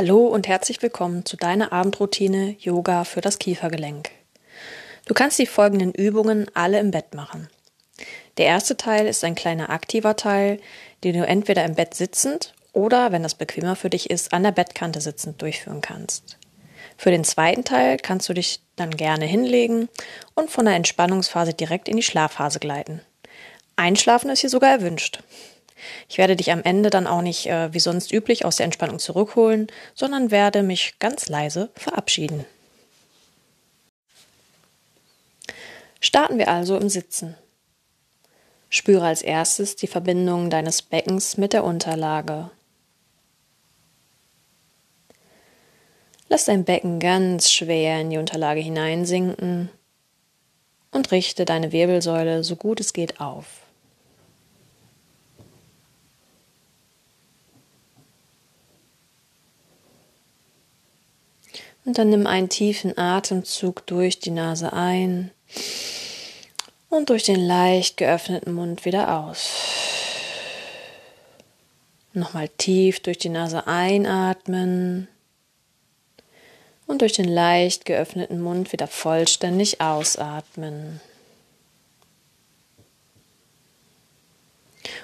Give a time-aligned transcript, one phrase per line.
[0.00, 4.12] Hallo und herzlich willkommen zu deiner Abendroutine Yoga für das Kiefergelenk.
[5.06, 7.48] Du kannst die folgenden Übungen alle im Bett machen.
[8.36, 10.60] Der erste Teil ist ein kleiner aktiver Teil,
[11.02, 14.52] den du entweder im Bett sitzend oder, wenn das bequemer für dich ist, an der
[14.52, 16.38] Bettkante sitzend durchführen kannst.
[16.96, 19.88] Für den zweiten Teil kannst du dich dann gerne hinlegen
[20.36, 23.00] und von der Entspannungsphase direkt in die Schlafphase gleiten.
[23.74, 25.24] Einschlafen ist hier sogar erwünscht.
[26.08, 28.98] Ich werde dich am Ende dann auch nicht äh, wie sonst üblich aus der Entspannung
[28.98, 32.44] zurückholen, sondern werde mich ganz leise verabschieden.
[36.00, 37.34] Starten wir also im Sitzen.
[38.70, 42.50] Spüre als erstes die Verbindung deines Beckens mit der Unterlage.
[46.28, 49.70] Lass dein Becken ganz schwer in die Unterlage hineinsinken
[50.90, 53.46] und richte deine Wirbelsäule so gut es geht auf.
[61.88, 65.30] Und dann nimm einen tiefen Atemzug durch die Nase ein
[66.90, 69.48] und durch den leicht geöffneten Mund wieder aus.
[72.12, 75.08] Nochmal tief durch die Nase einatmen
[76.86, 81.00] und durch den leicht geöffneten Mund wieder vollständig ausatmen.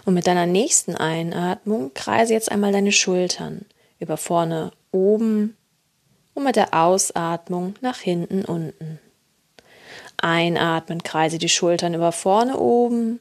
[0.05, 3.64] Und mit deiner nächsten Einatmung kreise jetzt einmal deine Schultern
[4.00, 5.56] über vorne oben
[6.35, 8.99] und mit der Ausatmung nach hinten unten.
[10.17, 13.21] Einatmen kreise die Schultern über vorne oben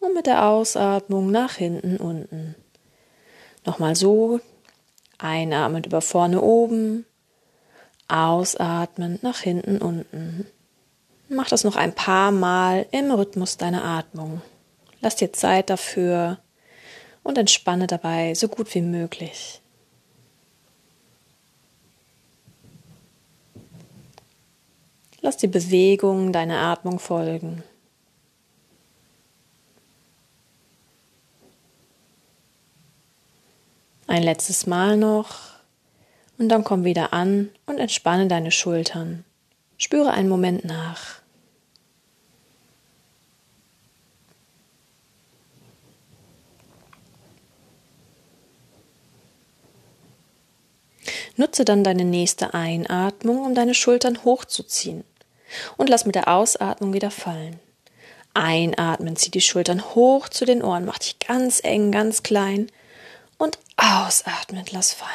[0.00, 2.54] und mit der Ausatmung nach hinten unten.
[3.64, 4.40] Nochmal so.
[5.18, 7.04] Einatmen über vorne oben,
[8.08, 10.46] ausatmen nach hinten unten.
[11.28, 14.40] Mach das noch ein paar Mal im Rhythmus deiner Atmung.
[15.02, 16.38] Lass dir Zeit dafür
[17.22, 19.59] und entspanne dabei so gut wie möglich.
[25.22, 27.62] Lass die Bewegung deiner Atmung folgen.
[34.06, 35.38] Ein letztes Mal noch
[36.38, 39.24] und dann komm wieder an und entspanne deine Schultern.
[39.76, 41.20] Spüre einen Moment nach.
[51.36, 55.04] Nutze dann deine nächste Einatmung, um deine Schultern hochzuziehen
[55.76, 57.58] und lass mit der Ausatmung wieder fallen.
[58.34, 62.70] Einatmen, zieh die Schultern hoch zu den Ohren, mach dich ganz eng, ganz klein
[63.38, 65.10] und ausatmen, lass fallen.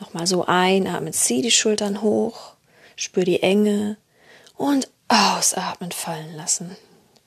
[0.00, 2.54] Nochmal so einatmen, zieh die Schultern hoch,
[2.96, 3.96] spür die Enge
[4.56, 6.76] und ausatmen, fallen lassen.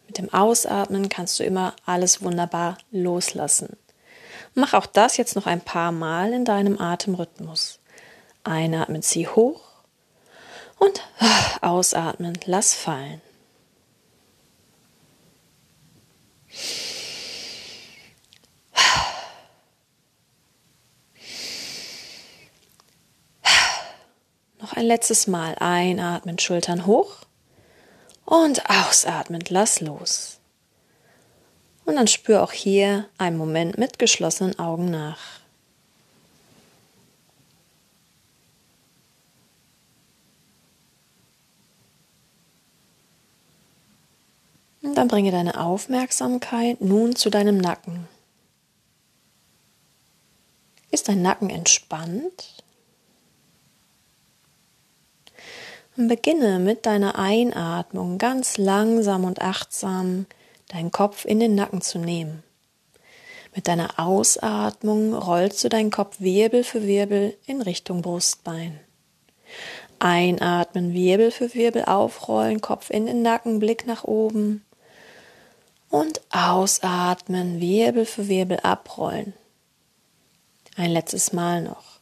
[0.07, 3.77] Mit dem Ausatmen kannst du immer alles wunderbar loslassen.
[4.53, 7.79] Mach auch das jetzt noch ein paar Mal in deinem Atemrhythmus.
[8.43, 9.70] Einatmen, zieh hoch
[10.81, 11.01] und
[11.61, 13.21] ausatmen, lass fallen.
[24.59, 27.17] Noch ein letztes Mal einatmen, Schultern hoch
[28.25, 30.39] und ausatmend, lass los.
[31.85, 35.40] Und dann spür auch hier einen Moment mit geschlossenen Augen nach.
[44.81, 48.07] Und dann bringe deine Aufmerksamkeit nun zu deinem Nacken.
[50.89, 52.63] Ist dein Nacken entspannt?
[55.97, 60.25] Und beginne mit deiner Einatmung ganz langsam und achtsam
[60.69, 62.43] deinen Kopf in den Nacken zu nehmen.
[63.53, 68.79] Mit deiner Ausatmung rollst du deinen Kopf Wirbel für Wirbel in Richtung Brustbein.
[69.99, 74.63] Einatmen, Wirbel für Wirbel aufrollen, Kopf in den Nacken, Blick nach oben
[75.91, 79.33] und ausatmen, Wirbel für Wirbel abrollen.
[80.77, 81.99] Ein letztes Mal noch.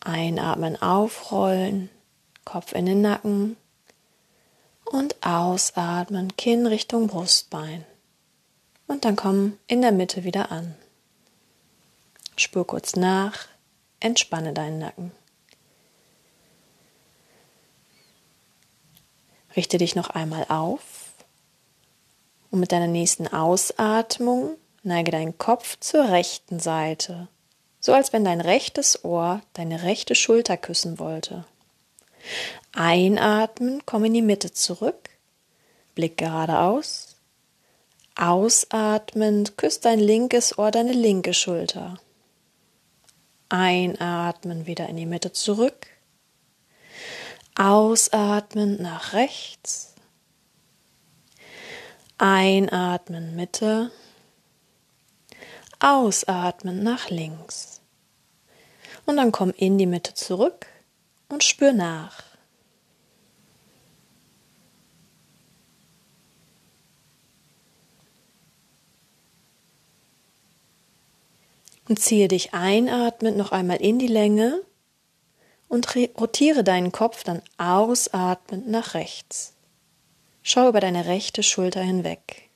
[0.00, 1.88] Einatmen, aufrollen,
[2.44, 3.56] Kopf in den Nacken
[4.84, 7.84] und ausatmen, Kinn Richtung Brustbein.
[8.86, 10.74] Und dann komm in der Mitte wieder an.
[12.36, 13.46] Spür kurz nach,
[14.00, 15.12] entspanne deinen Nacken.
[19.56, 20.91] Richte dich noch einmal auf
[22.52, 27.28] und mit deiner nächsten Ausatmung neige deinen Kopf zur rechten Seite,
[27.80, 31.44] so als wenn dein rechtes Ohr deine rechte Schulter küssen wollte.
[32.72, 35.10] Einatmen, komm in die Mitte zurück,
[35.94, 37.16] Blick geradeaus.
[38.14, 41.98] Ausatmend küsst dein linkes Ohr deine linke Schulter.
[43.48, 45.86] Einatmen wieder in die Mitte zurück.
[47.54, 49.91] Ausatmen nach rechts.
[52.24, 53.90] Einatmen Mitte.
[55.80, 57.80] Ausatmen nach links.
[59.06, 60.66] Und dann komm in die Mitte zurück
[61.28, 62.22] und spür nach.
[71.88, 74.62] Und ziehe dich einatmend noch einmal in die Länge
[75.66, 79.54] und rotiere deinen Kopf dann ausatmend nach rechts.
[80.42, 82.50] Schau über deine rechte Schulter hinweg.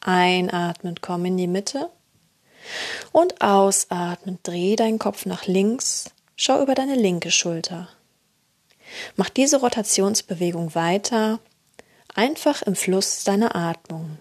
[0.00, 1.90] Einatmend komm in die Mitte
[3.12, 6.10] und ausatmend dreh deinen Kopf nach links.
[6.36, 7.88] Schau über deine linke Schulter.
[9.16, 11.40] Mach diese Rotationsbewegung weiter,
[12.14, 14.18] einfach im Fluss deiner Atmung.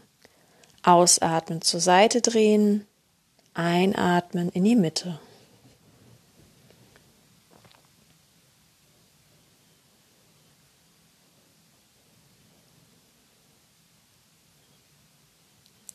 [0.83, 2.87] Ausatmen zur Seite drehen,
[3.53, 5.19] einatmen in die Mitte.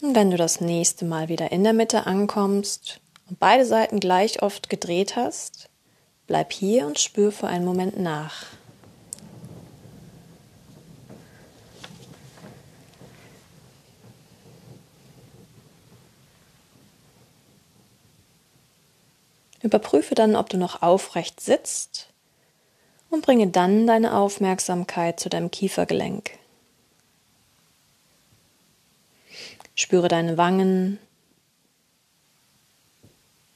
[0.00, 4.42] Und wenn du das nächste Mal wieder in der Mitte ankommst und beide Seiten gleich
[4.42, 5.68] oft gedreht hast,
[6.28, 8.46] bleib hier und spür für einen Moment nach.
[19.60, 22.08] Überprüfe dann, ob du noch aufrecht sitzt
[23.10, 26.37] und bringe dann deine Aufmerksamkeit zu deinem Kiefergelenk.
[29.80, 30.98] Spüre deine Wangen,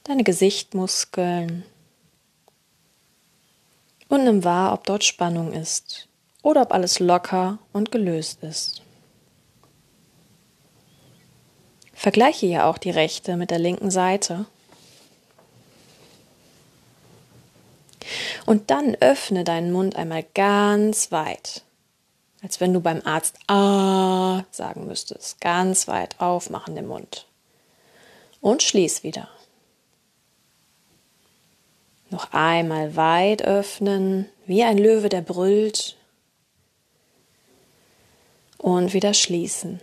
[0.05, 1.65] deine Gesichtmuskeln
[4.07, 6.07] und nimm wahr, ob dort Spannung ist
[6.41, 8.81] oder ob alles locker und gelöst ist.
[11.93, 14.45] Vergleiche ja auch die rechte mit der linken Seite
[18.45, 21.63] Und dann öffne deinen Mund einmal ganz weit.
[22.43, 25.39] Als wenn du beim Arzt Ah sagen müsstest.
[25.39, 27.25] Ganz weit aufmachen den Mund.
[28.41, 29.29] Und schließ wieder.
[32.09, 35.95] Noch einmal weit öffnen, wie ein Löwe, der brüllt.
[38.57, 39.79] Und wieder schließen.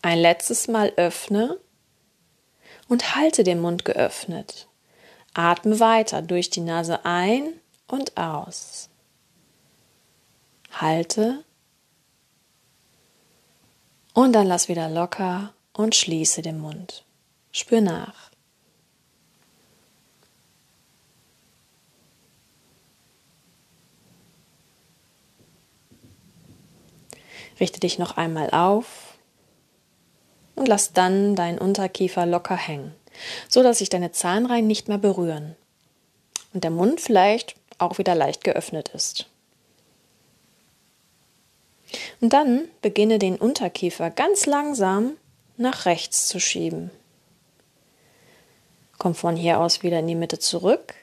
[0.00, 1.58] Ein letztes Mal öffne
[2.88, 4.68] und halte den Mund geöffnet.
[5.34, 7.52] Atme weiter durch die Nase ein
[7.88, 8.88] und aus.
[10.80, 11.44] Halte
[14.14, 17.04] und dann lass wieder locker und schließe den Mund.
[17.52, 18.30] Spür nach.
[27.60, 29.18] Richte dich noch einmal auf
[30.54, 32.94] und lass dann deinen Unterkiefer locker hängen
[33.48, 35.56] so dass sich deine Zahnreihen nicht mehr berühren
[36.52, 39.26] und der Mund vielleicht auch wieder leicht geöffnet ist.
[42.20, 45.16] Und dann beginne den Unterkiefer ganz langsam
[45.56, 46.90] nach rechts zu schieben.
[48.98, 50.94] Komm von hier aus wieder in die Mitte zurück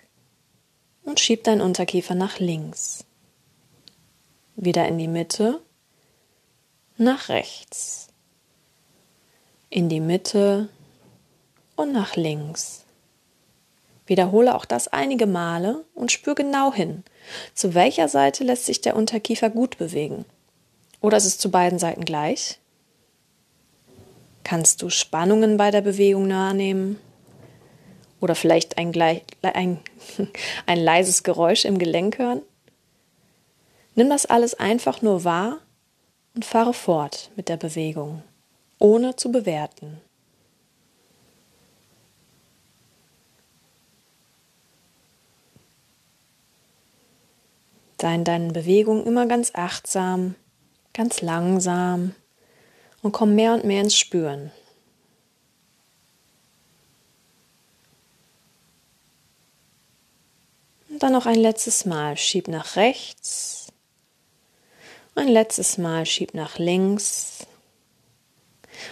[1.03, 3.05] und schieb deinen Unterkiefer nach links.
[4.55, 5.61] Wieder in die Mitte,
[6.97, 8.07] nach rechts.
[9.69, 10.69] In die Mitte,
[11.75, 12.83] und nach links.
[14.07, 17.03] Wiederhole auch das einige Male und spür genau hin,
[17.53, 20.25] zu welcher Seite lässt sich der Unterkiefer gut bewegen.
[21.01, 22.59] Oder ist es zu beiden Seiten gleich?
[24.43, 26.99] Kannst du Spannungen bei der Bewegung wahrnehmen?
[28.21, 28.93] Oder vielleicht ein,
[29.41, 29.79] ein,
[30.65, 32.41] ein leises Geräusch im Gelenk hören?
[33.95, 35.59] Nimm das alles einfach nur wahr
[36.35, 38.23] und fahre fort mit der Bewegung,
[38.77, 40.01] ohne zu bewerten.
[47.99, 50.35] Sei in deinen Bewegungen immer ganz achtsam,
[50.95, 52.15] ganz langsam
[53.03, 54.51] und komm mehr und mehr ins Spüren.
[60.89, 62.17] Und dann noch ein letztes Mal.
[62.17, 63.67] Schieb nach rechts.
[65.13, 67.45] Ein letztes Mal schieb nach links.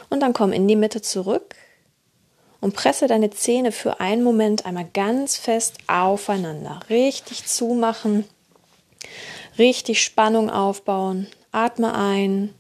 [0.10, 1.56] Und dann komm in die Mitte zurück
[2.60, 6.82] und presse deine Zähne für einen Moment einmal ganz fest aufeinander.
[6.90, 8.26] Richtig zumachen
[9.58, 11.28] Richtig Spannung aufbauen.
[11.54, 12.52] Atme ein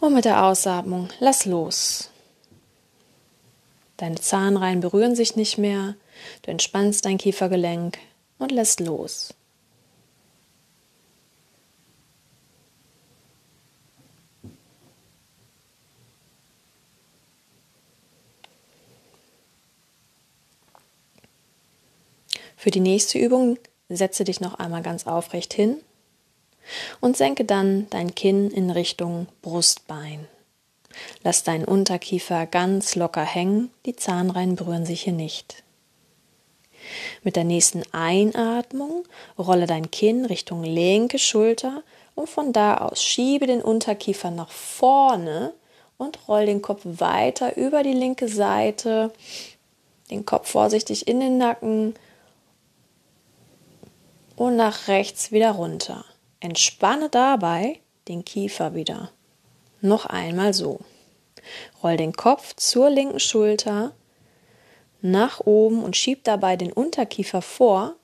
[0.00, 2.10] und mit der Ausatmung lass los.
[3.96, 5.96] Deine Zahnreihen berühren sich nicht mehr,
[6.42, 7.96] du entspannst dein Kiefergelenk
[8.38, 9.32] und lässt los.
[22.58, 23.58] Für die nächste Übung
[23.88, 25.80] setze dich noch einmal ganz aufrecht hin
[27.00, 30.26] und senke dann dein Kinn in Richtung Brustbein.
[31.22, 35.62] Lass deinen Unterkiefer ganz locker hängen, die Zahnreihen berühren sich hier nicht.
[37.22, 39.04] Mit der nächsten Einatmung
[39.38, 41.82] rolle dein Kinn Richtung linke Schulter
[42.14, 45.52] und von da aus schiebe den Unterkiefer nach vorne
[45.98, 49.12] und roll den Kopf weiter über die linke Seite,
[50.10, 51.94] den Kopf vorsichtig in den Nacken
[54.36, 56.04] und nach rechts wieder runter.
[56.40, 59.10] Entspanne dabei den Kiefer wieder.
[59.80, 60.80] Noch einmal so.
[61.82, 63.92] Roll den Kopf zur linken Schulter
[65.00, 67.94] nach oben und schieb dabei den Unterkiefer vor.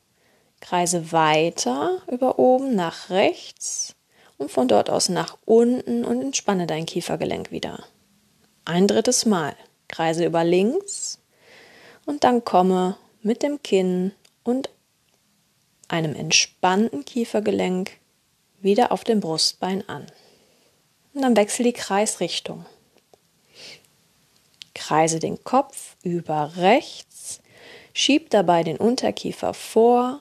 [0.60, 3.96] Kreise weiter über oben nach rechts
[4.38, 7.84] und von dort aus nach unten und entspanne dein Kiefergelenk wieder.
[8.64, 9.56] Ein drittes Mal.
[9.88, 11.20] Kreise über links
[12.06, 14.12] und dann komme mit dem Kinn
[14.42, 14.70] und
[15.88, 17.98] einem entspannten Kiefergelenk
[18.62, 20.06] wieder auf dem Brustbein an.
[21.14, 22.64] Und dann wechsel die Kreisrichtung.
[24.74, 27.40] Kreise den Kopf über rechts,
[27.92, 30.20] schieb dabei den Unterkiefer vor,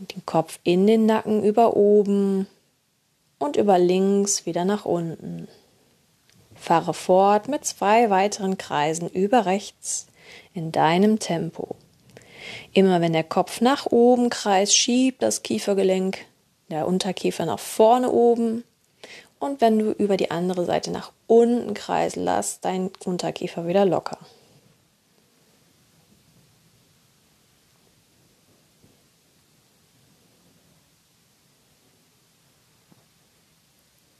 [0.00, 2.46] den Kopf in den Nacken über oben
[3.38, 5.48] und über links wieder nach unten.
[6.54, 10.06] Fahre fort mit zwei weiteren Kreisen über rechts
[10.52, 11.76] in deinem Tempo.
[12.72, 16.26] Immer wenn der Kopf nach oben kreist, schiebt das Kiefergelenk,
[16.70, 18.64] der Unterkiefer nach vorne oben
[19.40, 24.18] und wenn du über die andere Seite nach unten kreist, lass dein Unterkiefer wieder locker.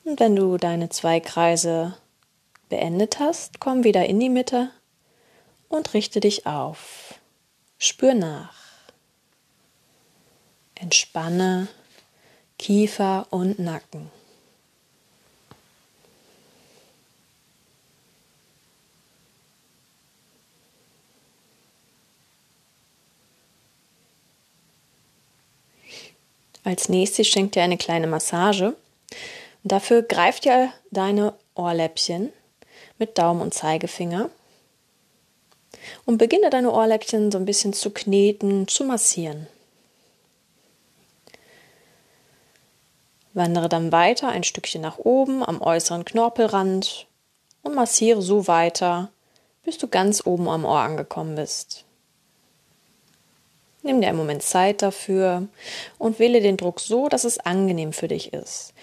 [0.04, 1.94] Und wenn du deine zwei Kreise
[2.68, 4.70] beendet hast, komm wieder in die Mitte
[5.68, 7.14] und richte dich auf.
[7.78, 8.54] Spür nach.
[10.74, 11.68] Entspanne
[12.60, 14.10] Kiefer und Nacken.
[26.62, 28.66] Als nächstes schenkt dir eine kleine Massage.
[28.66, 28.76] Und
[29.62, 32.30] dafür greift dir deine Ohrläppchen
[32.98, 34.28] mit Daumen und Zeigefinger
[36.04, 39.46] und beginne deine Ohrläppchen so ein bisschen zu kneten, zu massieren.
[43.40, 47.06] Wandere dann weiter ein Stückchen nach oben am äußeren Knorpelrand
[47.62, 49.08] und massiere so weiter,
[49.62, 51.86] bis du ganz oben am Ohr angekommen bist.
[53.82, 55.48] Nimm dir einen Moment Zeit dafür
[55.96, 58.74] und wähle den Druck so, dass es angenehm für dich ist.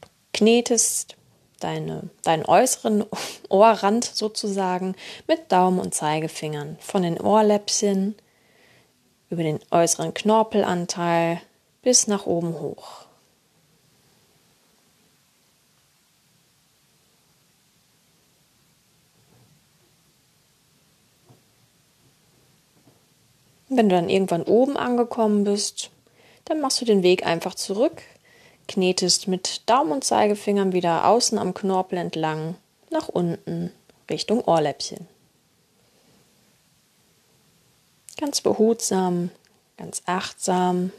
[0.00, 1.16] Du knetest
[1.60, 3.04] deine, deinen äußeren
[3.50, 4.96] Ohrrand sozusagen
[5.26, 8.14] mit Daumen und Zeigefingern von den Ohrläppchen
[9.28, 11.42] über den äußeren Knorpelanteil
[11.82, 13.05] bis nach oben hoch.
[23.68, 25.90] Wenn du dann irgendwann oben angekommen bist,
[26.44, 28.02] dann machst du den Weg einfach zurück
[28.68, 32.56] knetest mit Daumen und Zeigefingern wieder außen am Knorpel entlang
[32.90, 33.72] nach unten
[34.10, 35.06] Richtung Ohrläppchen.
[38.18, 39.30] Ganz behutsam,
[39.76, 40.92] ganz achtsam.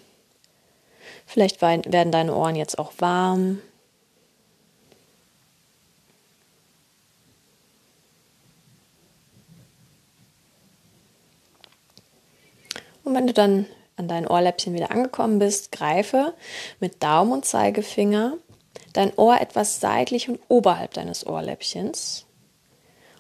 [1.26, 3.60] Vielleicht werden deine Ohren jetzt auch warm.
[13.08, 16.34] Und wenn du dann an dein Ohrläppchen wieder angekommen bist, greife
[16.82, 18.34] mit Daumen und Zeigefinger
[18.92, 22.26] dein Ohr etwas seitlich und oberhalb deines Ohrläppchens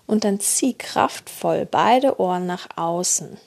[0.06, 3.38] und dann zieh kraftvoll beide Ohren nach außen.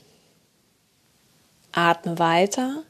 [1.73, 2.85] Atme weiter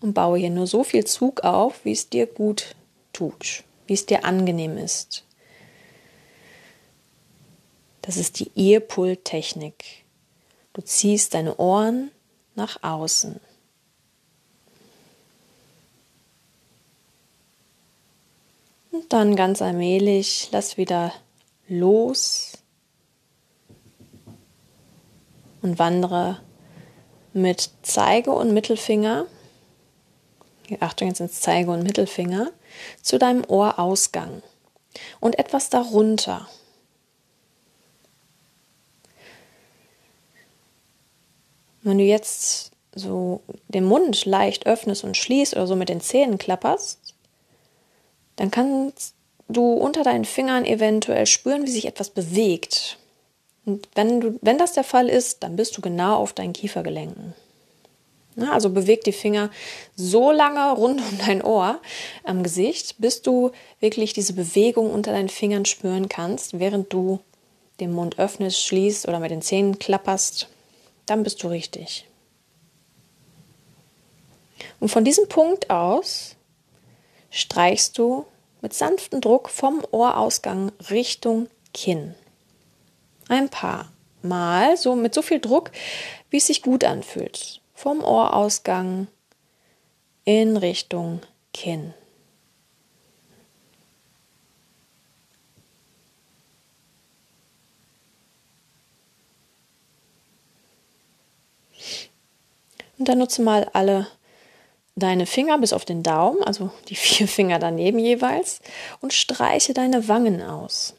[0.00, 2.76] und baue hier nur so viel Zug auf, wie es dir gut
[3.12, 5.24] tut, wie es dir angenehm ist.
[8.00, 10.04] Das ist die Earpull-Technik.
[10.72, 12.12] Du ziehst deine Ohren
[12.54, 13.40] nach außen.
[18.92, 21.12] Und dann ganz allmählich lass wieder
[21.66, 22.52] los
[25.62, 26.40] und wandere
[27.32, 29.26] mit Zeige und Mittelfinger,
[30.80, 32.50] Achtung jetzt ins Zeige und Mittelfinger,
[33.00, 34.42] zu deinem Ohrausgang
[35.20, 36.48] und etwas darunter.
[41.82, 46.38] Wenn du jetzt so den Mund leicht öffnest und schließt oder so mit den Zähnen
[46.38, 47.14] klapperst,
[48.36, 49.14] dann kannst
[49.48, 52.98] du unter deinen Fingern eventuell spüren, wie sich etwas bewegt.
[53.64, 57.34] Und wenn, du, wenn das der Fall ist, dann bist du genau auf deinen Kiefergelenken.
[58.50, 59.50] Also beweg die Finger
[59.94, 61.80] so lange rund um dein Ohr
[62.24, 67.20] am Gesicht, bis du wirklich diese Bewegung unter deinen Fingern spüren kannst, während du
[67.78, 70.48] den Mund öffnest, schließt oder mit den Zähnen klapperst.
[71.06, 72.06] Dann bist du richtig.
[74.80, 76.36] Und von diesem Punkt aus
[77.30, 78.26] streichst du
[78.60, 82.14] mit sanftem Druck vom Ohrausgang Richtung Kinn.
[83.28, 83.90] Ein paar
[84.22, 85.72] Mal, so mit so viel Druck,
[86.30, 89.08] wie es sich gut anfühlt vom Ohrausgang
[90.24, 91.20] in Richtung
[91.52, 91.94] Kinn.
[103.02, 104.06] Und dann nutze mal alle
[104.94, 108.60] deine Finger bis auf den Daumen, also die vier Finger daneben jeweils,
[109.00, 110.94] und streiche deine Wangen aus.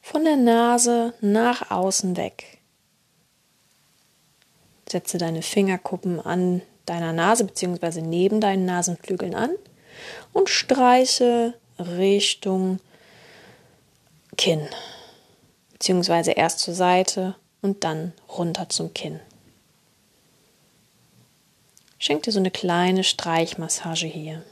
[0.00, 2.60] Von der Nase nach außen weg.
[4.88, 8.00] Setze deine Fingerkuppen an deiner Nase bzw.
[8.00, 9.50] neben deinen Nasenflügeln an
[10.32, 12.80] und streiche Richtung
[14.38, 14.66] Kinn.
[15.74, 19.20] Beziehungsweise erst zur Seite und dann runter zum Kinn.
[22.02, 24.42] Schenk dir so eine kleine Streichmassage hier.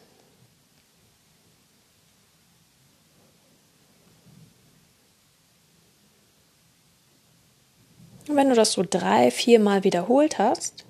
[8.28, 10.84] Und wenn du das so drei, vier Mal wiederholt hast,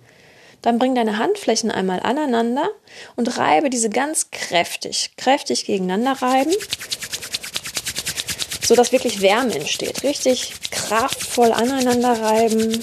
[0.60, 2.68] dann bring deine Handflächen einmal aneinander
[3.16, 6.52] und reibe diese ganz kräftig, kräftig gegeneinander reiben,
[8.62, 10.02] so dass wirklich Wärme entsteht.
[10.02, 12.82] Richtig kraftvoll aneinander reiben.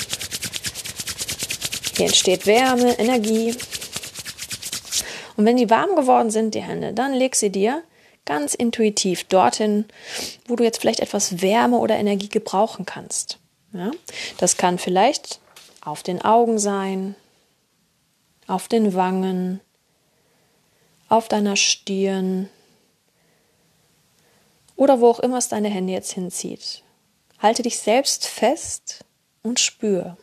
[1.98, 3.56] Hier entsteht Wärme, Energie.
[5.36, 7.82] Und wenn die warm geworden sind, die Hände, dann leg sie dir
[8.24, 9.86] ganz intuitiv dorthin,
[10.48, 13.40] wo du jetzt vielleicht etwas Wärme oder Energie gebrauchen kannst.
[13.74, 13.90] Ja?
[14.38, 15.40] Das kann vielleicht
[15.82, 17.16] auf den Augen sein,
[18.46, 19.60] auf den Wangen,
[21.10, 22.48] auf deiner Stirn
[24.76, 26.84] oder wo auch immer es deine Hände jetzt hinzieht.
[27.40, 29.04] Halte dich selbst fest
[29.42, 30.16] und spür.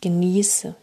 [0.00, 0.74] Genieße.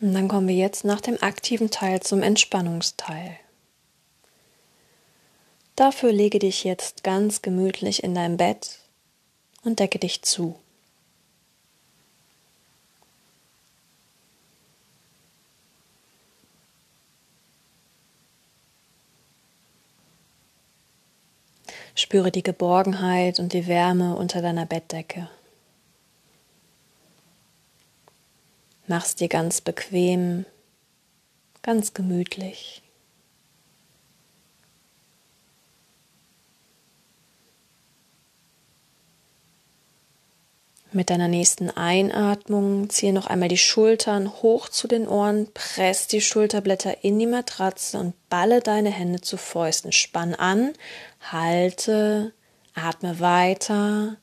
[0.00, 3.38] Und dann kommen wir jetzt nach dem aktiven Teil zum Entspannungsteil.
[5.76, 8.80] Dafür lege dich jetzt ganz gemütlich in dein Bett
[9.62, 10.58] und decke dich zu.
[22.00, 25.28] Spüre die Geborgenheit und die Wärme unter deiner Bettdecke.
[28.86, 30.46] Mach's dir ganz bequem,
[31.60, 32.82] ganz gemütlich.
[40.92, 46.20] Mit deiner nächsten Einatmung ziehe noch einmal die Schultern hoch zu den Ohren, press die
[46.20, 49.92] Schulterblätter in die Matratze und balle deine Hände zu Fäusten.
[49.92, 50.72] Spann an,
[51.20, 52.32] halte,
[52.74, 54.16] atme weiter,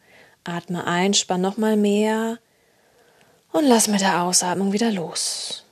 [0.44, 2.38] atme ein, spann noch mal mehr
[3.54, 5.64] und lass mit der Ausatmung wieder los.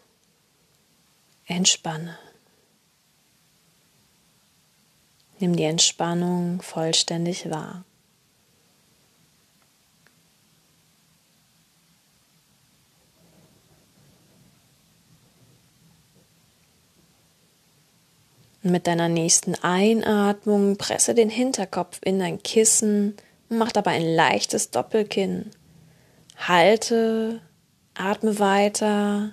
[1.46, 2.18] Entspanne.
[5.40, 7.84] Nimm die Entspannung vollständig wahr.
[18.65, 23.15] Mit deiner nächsten Einatmung presse den Hinterkopf in dein Kissen
[23.49, 25.51] und mach dabei ein leichtes Doppelkinn.
[26.38, 27.41] Halte
[27.95, 29.32] Atme weiter.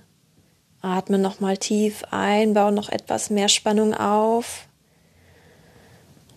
[0.80, 4.66] Atme nochmal tief ein, baue noch etwas mehr Spannung auf.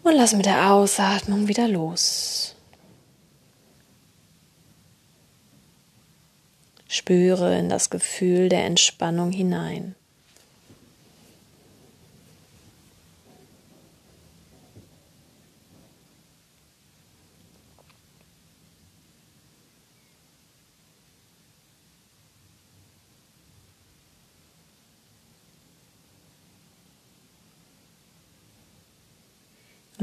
[0.04, 2.56] Und lass mit der Ausatmung wieder los.
[6.88, 9.96] Spüre in das Gefühl der Entspannung hinein.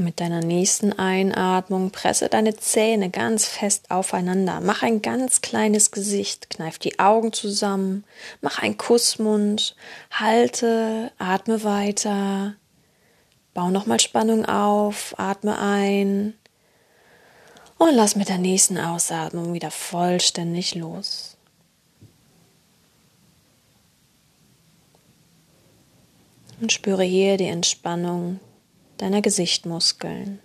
[0.03, 1.91] Mit deiner nächsten Einatmung.
[1.91, 4.59] Presse deine Zähne ganz fest aufeinander.
[4.61, 8.03] Mach ein ganz kleines Gesicht, kneif die Augen zusammen,
[8.41, 9.75] mach einen Kussmund,
[10.11, 12.55] halte, atme weiter,
[13.53, 16.33] bau nochmal Spannung auf, atme ein.
[17.77, 21.37] Und lass mit der nächsten Ausatmung wieder vollständig los.
[26.61, 28.39] Und spüre hier die Entspannung
[29.03, 30.39] deiner Gesichtmuskeln.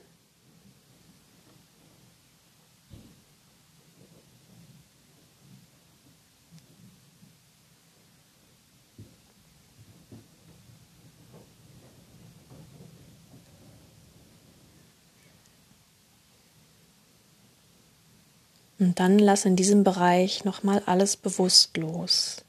[18.81, 22.44] Und dann lass in diesem Bereich nochmal alles bewusst los.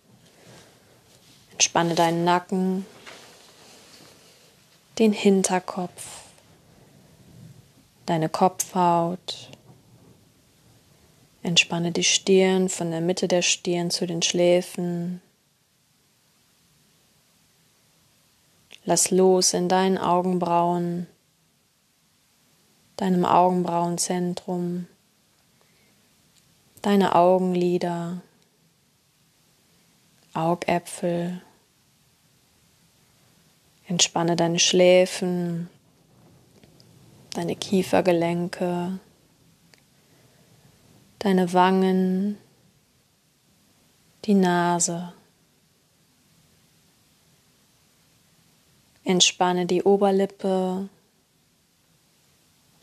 [1.51, 2.85] Entspanne deinen Nacken,
[4.99, 6.23] den Hinterkopf,
[8.05, 9.49] deine Kopfhaut.
[11.41, 15.21] Entspanne die Stirn von der Mitte der Stirn zu den Schläfen.
[18.83, 21.07] Lass los in deinen Augenbrauen,
[22.97, 24.87] deinem Augenbrauenzentrum
[26.81, 28.21] deine Augenlider,
[30.33, 31.41] Augäpfel.
[33.89, 35.67] Entspanne deine Schläfen,
[37.33, 38.99] deine Kiefergelenke,
[41.17, 42.37] deine Wangen,
[44.25, 45.11] die Nase.
[49.03, 50.87] Entspanne die Oberlippe,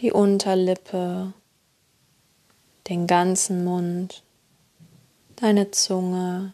[0.00, 1.32] die Unterlippe,
[2.88, 4.24] den ganzen Mund,
[5.36, 6.52] deine Zunge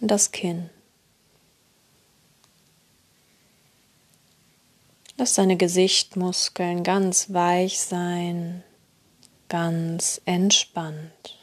[0.00, 0.70] und das Kinn.
[5.20, 8.62] Lass deine Gesichtmuskeln ganz weich sein,
[9.48, 11.37] ganz entspannt.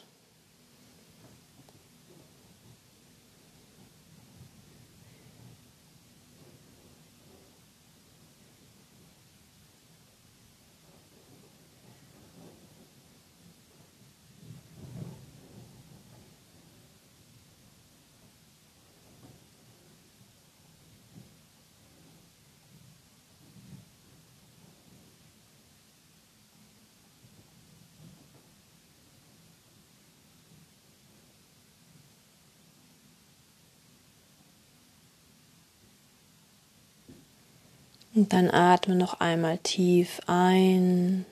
[38.16, 41.26] Und dann atme noch einmal tief ein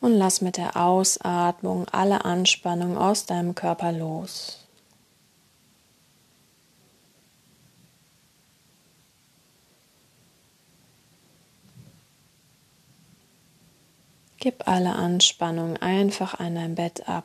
[0.00, 4.64] und lass mit der Ausatmung alle Anspannung aus deinem Körper los.
[14.38, 17.24] Gib alle Anspannung einfach an dein Bett ab.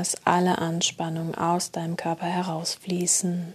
[0.00, 3.52] Lass alle Anspannung aus deinem Körper herausfließen.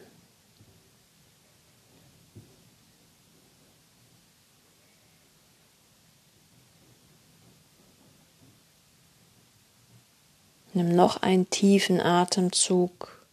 [10.73, 13.25] Nimm noch einen tiefen Atemzug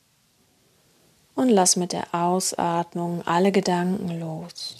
[1.34, 4.78] und lass mit der Ausatmung alle Gedanken los.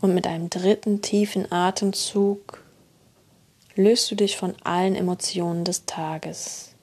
[0.00, 2.62] Und mit einem dritten tiefen Atemzug
[3.74, 6.74] löst du dich von allen Emotionen des Tages.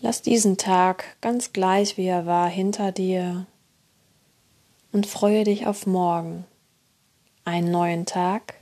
[0.00, 3.46] Lass diesen Tag ganz gleich wie er war hinter dir
[4.92, 6.44] und freue dich auf morgen,
[7.44, 8.54] einen neuen Tag,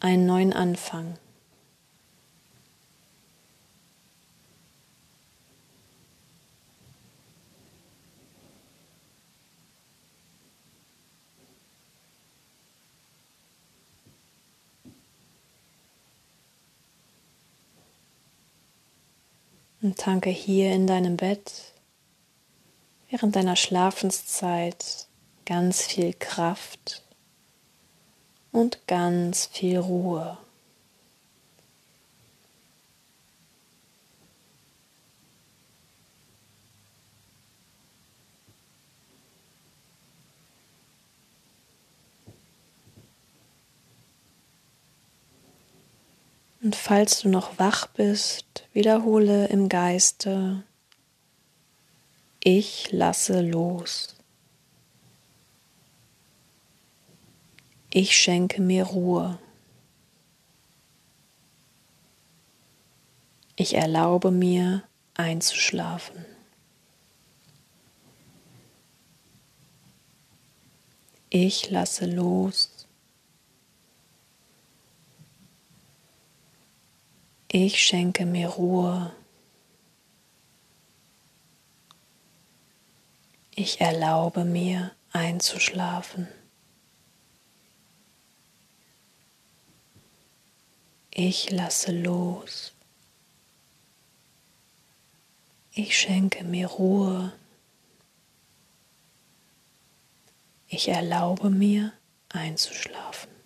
[0.00, 1.14] einen neuen Anfang.
[19.80, 21.72] Und tanke hier in deinem Bett
[23.10, 25.06] während deiner Schlafenszeit
[25.46, 27.04] ganz viel Kraft
[28.52, 30.36] und ganz viel Ruhe.
[46.68, 50.64] Und falls du noch wach bist, wiederhole im Geiste,
[52.44, 54.16] ich lasse los.
[57.90, 59.38] Ich schenke mir Ruhe.
[63.56, 64.82] Ich erlaube mir
[65.14, 66.26] einzuschlafen.
[71.30, 72.77] Ich lasse los.
[77.50, 79.10] Ich schenke mir Ruhe.
[83.54, 86.28] Ich erlaube mir einzuschlafen.
[91.10, 92.74] Ich lasse los.
[95.72, 97.32] Ich schenke mir Ruhe.
[100.68, 101.94] Ich erlaube mir
[102.28, 103.37] einzuschlafen.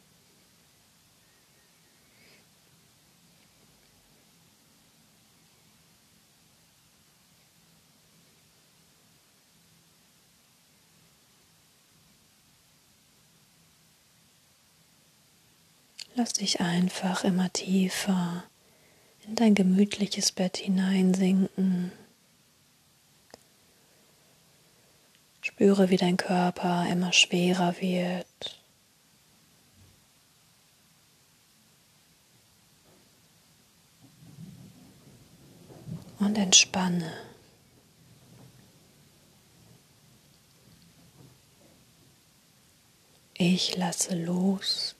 [16.23, 18.45] Lass dich einfach immer tiefer
[19.27, 21.91] in dein gemütliches Bett hineinsinken.
[25.41, 28.63] Spüre, wie dein Körper immer schwerer wird.
[36.21, 37.13] Und entspanne.
[43.35, 44.95] Ich lasse los.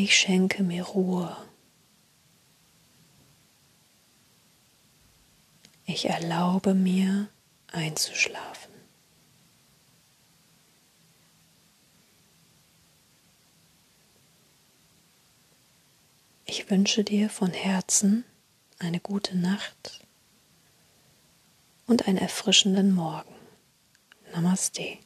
[0.00, 1.36] Ich schenke mir Ruhe.
[5.86, 7.26] Ich erlaube mir
[7.72, 8.70] einzuschlafen.
[16.44, 18.22] Ich wünsche dir von Herzen
[18.78, 20.06] eine gute Nacht
[21.88, 23.34] und einen erfrischenden Morgen.
[24.32, 24.98] Namaste.